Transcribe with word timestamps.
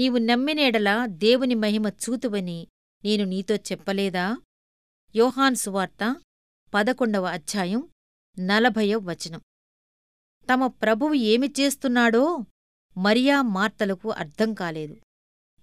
నీవు 0.00 0.18
నమ్మినేడలా 0.18 1.06
దేవుని 1.06 1.54
మహిమ 1.54 1.88
చూతువని 1.88 2.68
నేను 3.04 3.24
నీతో 3.24 3.54
చెప్పలేదా? 3.54 4.36
యోహాన్ 5.16 5.54
సువార్త 5.54 6.16
పదకొండవ 6.74 7.26
అధ్యాయం 7.26 7.88
నలభయో 8.38 8.98
వచనం. 8.98 9.40
తమ 10.52 10.66
ప్రభువు 10.66 11.14
ఏమి 11.14 11.52
చేస్తున్నాడో 11.60 12.38
మరియా 12.96 13.42
మార్తలకు 13.42 14.10
అర్థం 14.10 14.54
కాలేదు. 14.54 14.96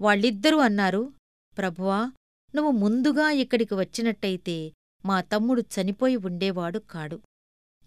వాళ్ళిద్దరూ 0.02 0.58
అన్నారు 0.58 1.14
ప్రభువా 1.58 2.12
నువ్వు 2.56 2.72
ముందుగా 2.72 3.32
ఇక్కడికి 3.32 3.74
వచ్చినట్టయితే 3.74 4.74
మా 5.06 5.22
తమ్ముడు 5.22 5.62
చనిపోయి 5.62 6.16
ఉండేవాడు 6.16 6.80
కాడు. 6.80 7.22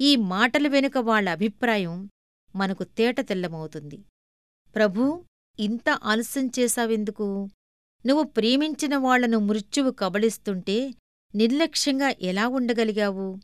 ఈ 0.01 0.17
మాటల 0.17 0.69
వెనుక 0.69 0.99
వాళ్ళ 0.99 1.29
అభిప్రాయం 1.29 2.11
మనకు 2.57 2.85
తేటతెల్లమవుతుంది 2.85 4.05
ప్రభూ 4.75 5.25
ఇంత 5.61 5.91
ఆలస్యం 5.91 6.51
చేశావెందుకు? 6.59 7.49
నువ్వు 8.07 8.25
ప్రేమించిన 8.25 8.97
వాళ్ళను 8.97 9.39
మృత్యువు 9.39 9.91
కబళిస్తుంటే 9.91 10.95
నిర్లక్ష్యంగా 11.35 12.09
ఎలా 12.23 12.49
ఉండగలిగావు? 12.49 13.39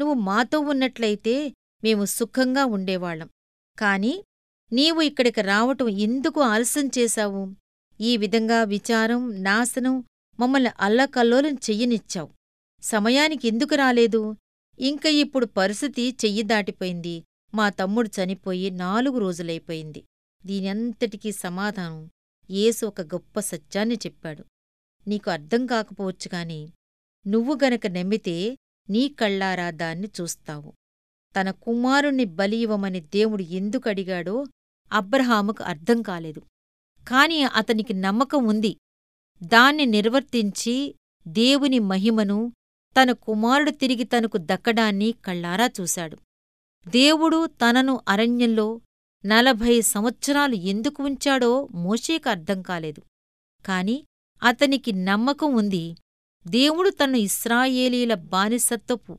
నువ్వు 0.00 0.14
మాతో 0.14 0.60
ఉన్నట్లయితే 0.60 1.54
మేము 1.84 2.04
సుఖంగా 2.04 2.64
ఉండేవాళ్ళం 2.64 3.28
కాని 3.78 4.24
నీవు 4.72 5.00
ఇక్కడికి 5.00 5.40
రావటం 5.40 5.88
ఎందుకు 5.88 6.40
ఆలస్యం 6.40 6.90
చేశావు? 6.98 7.42
ఈ 8.00 8.16
విధంగా 8.16 8.64
విచారం 8.64 9.42
నాశనం 9.42 10.04
మమ్మల్ని 10.40 10.70
అల్లకల్లోలం 10.80 11.54
చెయ్యనిచ్చావు. 11.54 12.30
సమయానికి 12.82 13.48
ఎందుకు 13.48 13.74
రాలేదు? 13.74 14.36
ఇంక 14.80 15.06
ఇప్పుడు 15.06 15.46
పరిస్థితి 15.46 16.16
చెయ్యి 16.24 16.42
దాటిపోయింది. 16.42 17.24
మా 17.54 17.70
తమ్ముడు 17.70 18.08
చనిపోయి 18.08 18.70
నాలుగు 18.70 19.18
రోజులైపోయింది. 19.18 20.04
దీనంతటికీ 20.46 21.32
సమాధానం 21.32 22.10
యేసు 22.50 22.86
ఒక 22.86 23.00
గొప్ప 23.00 23.40
సత్యాన్ని 23.40 23.94
చెప్పాడు. 23.94 24.44
నీకు 25.08 25.30
అర్థం 25.30 25.66
కాకపోవచ్చు 25.66 26.28
కాని 26.28 26.72
నువ్వు 27.26 27.58
గనక 27.64 27.86
నమ్మితే 27.86 28.56
నీ 28.90 29.08
కళ్ళారా 29.08 29.70
దాన్ని 29.70 30.08
చూస్తావు. 30.20 30.72
తన 31.40 31.50
కుమారుణ్ణి 31.50 32.24
బలి 32.24 32.56
ఇవ్వమని 32.56 33.00
దేవుడు 33.00 33.42
ఎందుకు 33.42 33.88
అడిగాడో 33.88 34.44
అబ్రహాముకు 34.92 35.64
అర్థం 35.64 36.02
కాలేదు. 36.02 36.40
కాని 37.08 37.42
అతనికి 37.42 37.94
నమ్మకం 37.94 38.44
ఉంది. 38.44 38.76
దాన్ని 39.42 39.86
నిర్వర్తించి 39.86 40.94
దేవుని 41.28 41.78
మహిమను 41.78 42.52
తన 43.02 43.12
కుమారుడు 43.12 43.70
తిరిగి 43.70 44.04
తనకు 44.04 44.38
దక్కడాన్ని 44.40 45.12
కళ్ళారా 45.12 45.70
చూశాడు. 45.80 46.18
దేవుడు 46.88 47.46
తనను 47.46 48.00
అరణ్యంలో 48.08 48.80
నలభై 49.26 49.80
సంవత్సరాలు 49.80 50.54
ఎందుకు 50.54 51.02
ఉంచాడో 51.02 51.68
మోషేకు 51.74 52.28
అర్థం 52.28 52.62
కాలేదు. 52.62 53.02
కాని 53.66 54.04
అతనికి 54.42 54.92
నమ్మకం 54.92 55.54
ఉంది. 55.54 55.94
దేవుడు 56.46 56.90
తను 56.90 57.16
ఇస్రాయేలీల 57.16 58.14
బానిసత్వపు 58.14 59.18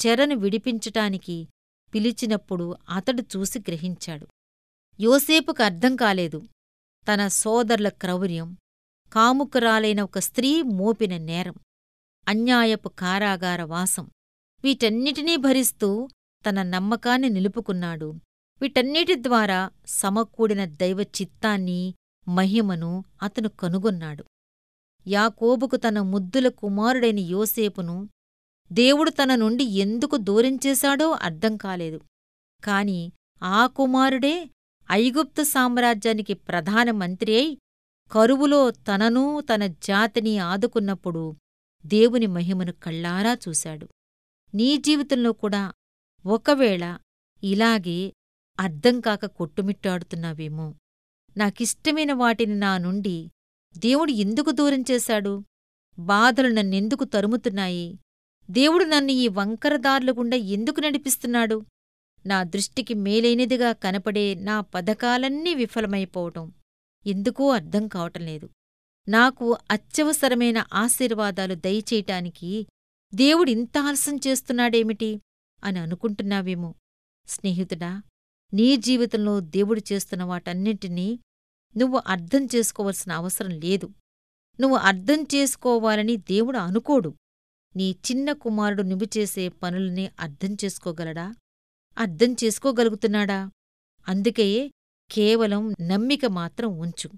చెరను 0.00 0.34
విడిపించటానికి 0.34 1.48
పిలిచినప్పుడు 1.94 2.76
అతడు 2.88 3.22
చూసి 3.22 3.58
గ్రహించాడు. 3.58 4.26
యోసేపుకు 5.00 5.62
అర్థం 5.62 5.96
కాలేదు. 5.96 6.42
తన 7.12 7.28
సోదరుల 7.28 7.88
క్రౌర్యం 7.88 8.56
కాముకురాలైన 9.12 10.02
ఒక 10.02 10.18
స్త్రీ 10.18 10.62
మోపిన 10.62 11.16
నేరం 11.16 11.54
అన్యాయపు 12.28 12.88
కారాగార 12.88 13.62
వాసం 13.62 14.10
వీటన్నిటినీ 14.64 15.36
భరిస్తూ 15.36 16.08
తన 16.46 16.62
నమ్మకాన్ని 16.62 17.28
నిలుపుకున్నాడు 17.28 18.14
వీటన్నిటి 18.62 19.14
ద్వారా 19.14 19.70
సమకూడిన 19.86 20.64
దైవ 20.64 21.00
చిత్తాన్ని 21.02 21.94
మహిమను 22.28 23.04
అతను 23.22 23.48
కనుగొన్నాడు. 23.48 24.24
యాకోబుకు 25.06 25.76
తన 25.76 26.00
ముద్దుల 26.00 26.48
కుమారుడైన 26.48 27.18
యోసేపును 27.18 28.08
దేవుడు 28.72 29.10
తన 29.10 29.34
నుండి 29.34 29.64
ఎందుకు 29.64 30.16
దూరించేశాడో 30.16 31.10
అర్థం 31.10 31.56
కాలేదు. 31.56 32.00
కాని 32.64 33.12
ఆ 33.42 33.66
కుమారుడే 33.66 34.50
ఐగుప్తు 34.90 35.42
సామ్రాజ్యానికి 35.42 36.34
ప్రధానమంత్రి 36.34 37.36
అయి 37.36 37.58
కరువులో 38.12 38.70
తననూ 38.70 39.40
తన 39.40 39.66
జాతిని 39.66 40.38
ఆదుకున్నప్పుడు 40.38 41.34
దేవుని 41.86 42.26
మహిమను 42.26 42.72
కళ్ళారా 42.72 43.36
చూశాడు. 43.48 43.88
నీ 44.54 44.76
జీవితంలో 44.76 45.32
కూడా 45.32 45.72
ఒకవేళ 46.26 46.98
ఇలాగే 47.42 48.12
అర్థంకాక 48.60 49.26
కొట్టుమిట్టాడుతున్నావేమో. 49.26 50.74
నాకిష్టమైన 51.36 52.12
వాటిని 52.12 52.54
నా 52.54 52.78
నుండి 52.78 53.30
దేవుడు 53.78 54.10
ఎందుకు 54.10 54.50
దూరం 54.50 54.84
చేశాడు? 54.90 55.44
బాధలు 55.98 56.48
నన్నెందుకు 56.48 57.04
తరుముతున్నాయి? 57.04 57.98
దేవుడు 58.50 58.84
నన్ను 58.84 59.10
ఈ 59.10 59.28
వంకరదారుల 59.28 60.10
గుండా 60.10 60.36
ఎందుకు 60.36 60.80
నడిపిస్తున్నాడు? 60.80 61.64
నా 62.26 62.42
దృష్టికి 62.42 62.94
మేలైనదిగా 62.94 63.72
కనపడే 63.72 64.34
నా 64.34 64.60
పథకాలన్నీ 64.60 65.54
విఫలమైపోవటం 65.54 66.52
ఎందుకో 67.06 67.50
అర్థం 67.50 67.88
కావటంలేదు 67.88 68.50
నాకు 69.08 69.56
అత్యవసరమైన 69.70 70.64
ఆశీర్వాదాలు 70.74 71.54
దయచేయటానికి 71.54 72.66
దేవుడింత 73.14 73.78
ఆలస్యం 73.78 74.20
చేస్తున్నాడేమిటి? 74.26 75.20
అని 75.64 75.78
అనుకుంటున్నావేమో. 75.78 76.74
స్నేహితుడా 77.28 78.02
నీ 78.54 78.76
జీవితంలో 78.76 79.40
దేవుడు 79.40 79.82
చేస్తున్న 79.92 80.24
వాటన్నింటినీ 80.24 81.20
నువ్వు 81.76 82.02
అర్థం 82.06 82.48
చేసుకోవలసిన 82.54 83.12
అవసరం 83.12 83.50
లేదు. 83.50 83.90
నువ్వు 84.60 84.76
అర్థం 84.76 85.22
చేసుకోవాలని 85.34 86.16
దేవుడు 86.16 86.58
అనుకోడు. 86.58 87.14
నీ 87.76 87.90
చిన్న 87.90 88.32
కుమారుడు 88.32 88.82
నువ్వు 88.82 89.18
చేసే 89.18 89.48
పనులని 89.48 90.10
అర్థం 90.20 90.56
చేసుకోగలడా? 90.64 91.34
అర్థం 91.98 92.36
చేసుకోగలుగుతున్నాడా? 92.44 93.50
అందుకే 94.08 94.70
కేవలం 95.10 95.74
నమ్మిక 95.80 96.26
మాత్రం 96.26 96.78
ఉంచు. 96.78 97.10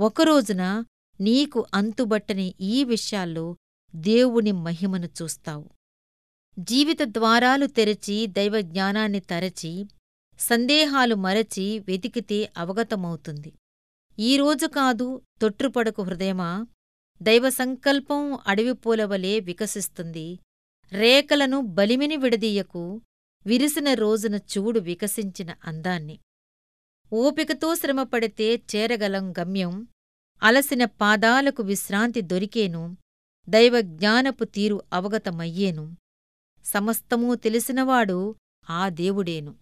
ఒకరోజున 0.00 0.84
నీకు 1.20 1.66
అంతుబట్టని 1.74 2.54
ఈ 2.60 2.84
విషయాల్లో 2.84 3.56
దేవుని 3.94 4.52
మహిమను 4.52 5.06
చూస్తావు. 5.06 5.70
జీవిత 6.58 6.98
ద్వారాలు 7.02 7.66
తెరచి 7.66 8.26
దైవజ్ఞానాన్ని 8.26 9.20
తరచి 9.20 9.86
సందేహాలు 10.42 11.14
మరచి 11.14 11.78
వెతికితే 11.78 12.52
అవగతమవుతుంది. 12.56 13.52
ఈరోజు 14.18 14.66
కాదు 14.66 15.22
తొట్రుపడకు 15.40 16.02
హృదయమా? 16.02 16.66
దైవ 17.22 17.50
సంకల్పం 17.50 18.38
అడవిపూలవలే 18.46 19.40
వికసిస్తుంది. 19.40 20.38
రేకలను 20.92 21.60
బలిమిని 21.60 22.16
విడదీయకు 22.16 23.00
విరిసిన 23.46 23.94
రోజున 23.94 24.34
చూడు 24.34 24.80
వికసించిన 24.80 25.54
అందాన్ని. 25.64 26.18
ఓపికతో 27.12 27.74
శ్రమపడితే 27.74 28.56
చేరగలం 28.56 29.32
గమ్యం. 29.32 29.88
అలసిన 30.42 30.84
పాదాలకు 30.84 31.62
విశ్రాంతి 31.62 32.20
దొరికేను. 32.20 32.96
దైవజ్ఞానపు 33.48 34.44
తీరు 34.44 34.82
అవగతమయ్యేను. 34.92 35.96
సమస్తమూ 36.64 37.34
తెలిసినవాడు 37.34 38.34
ఆ 38.70 38.88
దేవుడేను. 38.88 39.61